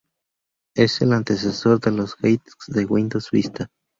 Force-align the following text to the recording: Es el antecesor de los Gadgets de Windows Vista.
Es 0.75 0.99
el 1.01 1.13
antecesor 1.13 1.79
de 1.79 1.91
los 1.91 2.17
Gadgets 2.17 2.65
de 2.69 2.85
Windows 2.85 3.29
Vista. 3.29 3.69